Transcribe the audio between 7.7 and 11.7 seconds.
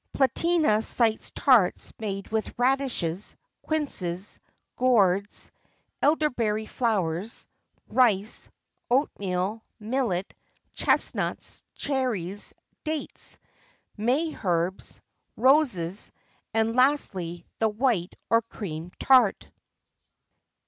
rice, oatmeal, millet, chesnuts,